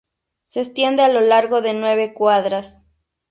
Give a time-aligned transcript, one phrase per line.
[0.47, 2.81] Se extiende a lo largo de nueve cuadras.